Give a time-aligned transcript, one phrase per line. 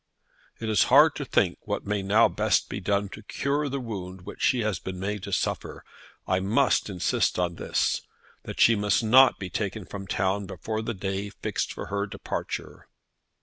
[0.59, 4.23] "It is hard to think what may now best be done to cure the wound
[4.23, 5.85] which she has been made to suffer.
[6.27, 8.01] I must insist on this,
[8.41, 12.87] that she must not be taken from town before the day fixed for her departure."